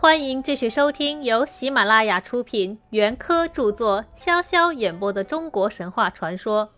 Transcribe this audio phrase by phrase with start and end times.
[0.00, 6.68] 欢迎继续收听由喜马拉雅出品、袁科著作、潇潇演播的中国神话传说。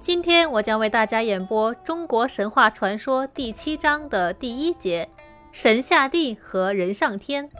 [0.00, 5.10] 今天我将为大家演播《中国神话传说》第七章的第一节：
[5.52, 7.50] 神下地和人上天。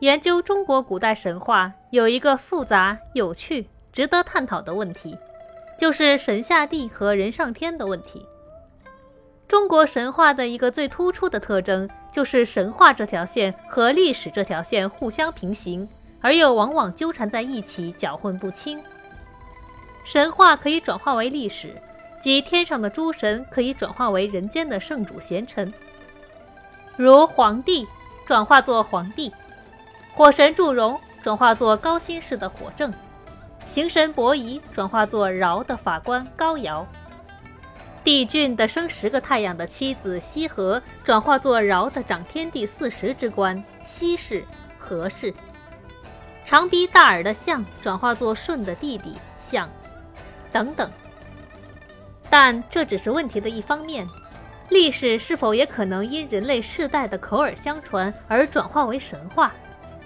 [0.00, 5.16] 研究中国古代神话有一个复杂、有趣、值得探讨的问题，
[5.78, 8.26] 就是神下地和人上天的问题。
[9.52, 11.86] 中国神话的一个最突出的特征。
[12.10, 15.86] 就是神话这条线和历史这条线互相平行，
[16.22, 18.80] 而又往往纠缠在一起，搅混不清。
[20.06, 21.76] 神话可以转化为历史，
[22.22, 25.70] 即天上的诸神可以转化为人间的圣主贤臣，
[26.96, 27.86] 如黄帝
[28.26, 29.30] 转化作皇帝，
[30.14, 32.90] 火神祝融转化作高辛氏的火正，
[33.66, 36.86] 刑神伯夷转化作尧的法官高尧。
[38.04, 44.44] 帝俊的生十个太阳的妻子羲和，转化作尧的掌天地四时之官羲氏、
[44.76, 45.32] 和氏；
[46.44, 49.14] 长鼻大耳的象，转化作舜的弟弟
[49.48, 49.70] 象，
[50.50, 50.90] 等等。
[52.28, 54.06] 但这只是问题的一方面。
[54.68, 59.52] 历史是否也可能因人类世代的口耳相传而转化为神话？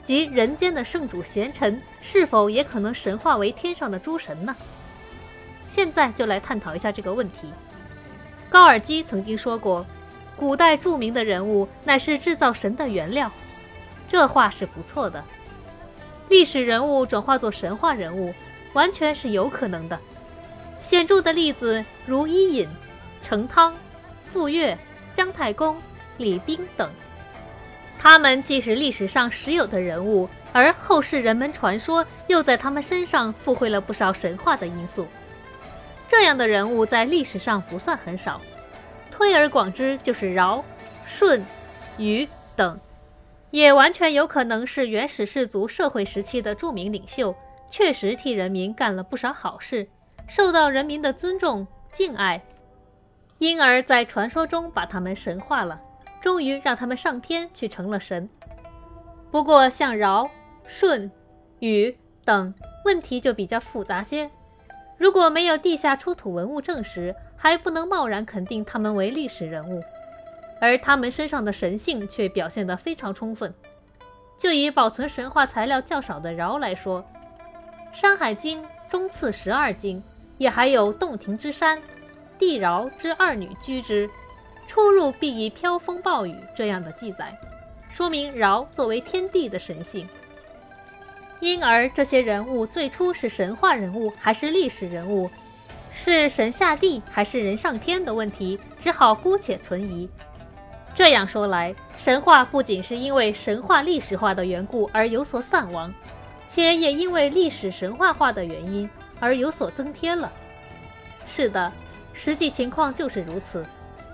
[0.05, 4.55] 即人间的圣主贤臣是否也可能神化为天上的诸神呢？
[5.71, 7.49] 现在就来探讨一下这个问题。
[8.49, 9.85] 高尔基曾经说过
[10.37, 13.31] ：“古代著名的人物乃是制造神的原料。”
[14.09, 15.23] 这话是不错的。
[16.29, 18.33] 历史人物转化作神话人物，
[18.73, 19.99] 完全是有可能的。
[20.81, 22.69] 显著的例子如伊尹、
[23.23, 23.75] 成汤、
[24.33, 24.77] 傅说、
[25.15, 25.77] 姜太公、
[26.19, 26.89] 李冰等，
[27.99, 35.07] 他们既是历史上实有的人物，而后世人们传说又在他们身上附会了不少神话的因素。
[36.09, 38.41] 这样的人物在历史上不算很少，
[39.11, 40.65] 推而广之，就是尧、
[41.07, 41.45] 舜、
[41.99, 42.79] 禹等，
[43.51, 47.35] 也完全有可能是原始氏族社会时期的著名领袖，
[47.69, 49.89] 确实替人民干了不少好事，
[50.29, 52.41] 受到人民的尊重敬爱，
[53.39, 55.81] 因而，在传说中把他们神化了，
[56.21, 58.29] 终于让他们上天去成了神。
[59.31, 60.29] 不过，像尧、
[60.69, 61.11] 舜、
[61.59, 64.31] 禹等，问题就比较复杂些。
[64.99, 69.83] 如果没有地下出土文物证实，还不能贸然肯定他们为历史人物，
[70.61, 73.53] 而他们身上的神性却表现得非常充分。
[74.39, 77.03] 就以保存神话材料较少的尧来说，
[77.99, 80.03] 《山海经》中次十二经
[80.39, 81.79] 也还有“洞庭之山，
[82.39, 84.09] 地尧之二女居之，
[84.67, 87.35] 出入必以飘风暴雨”这样的记载，
[87.91, 90.07] 说明尧作为天地的神性。
[91.41, 95.31] 因而，这些人物最初是神话人物还是历史人物，
[95.93, 100.09] 是神下地还是人上天的问题，只好姑且存疑。
[100.95, 105.93] 这样说来，神话不仅是因为神话历史化的缘故而有所散亡，
[106.51, 108.89] 且也因为历史神话化的原因
[109.21, 110.33] 而有所增添了。
[111.27, 111.71] 是的，
[112.15, 113.65] 实际情况就是如此。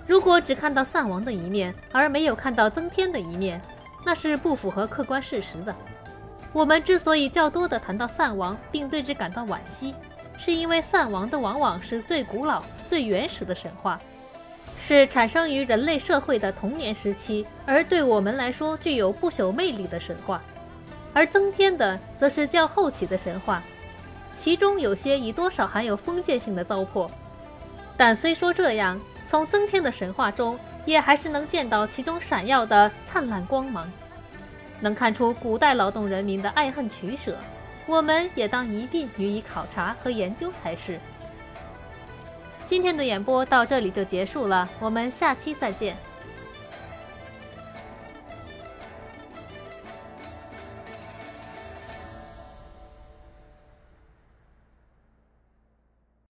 [0.05, 3.61] 如果只看到散亡的一面，而没有看到增添的一面，
[4.05, 5.73] 那是不符合客观事实的。
[6.53, 9.93] 我们之所以较多地谈到散亡，并对之感到惋惜，
[10.37, 13.99] 是因为散亡的往往是最古老、最原始的神话，
[14.77, 20.39] 是产生于人类社会的童年时期，而对我们来说具有不朽魅力的神话；
[21.11, 23.63] 而增添的，则是较后期的神话，
[24.37, 27.09] 其中有些已多少含有封建性的糟粕。
[27.97, 33.91] 但虽说这样，从增添的神话中，也还是能见到其中闪耀的灿烂光芒。
[34.83, 37.37] 能看出古代劳动人民的爱恨取舍，
[37.85, 40.99] 我们也当一并予以考察和研究才是。
[42.67, 45.95] 今天的演播到这里就结束了，我们下期再见。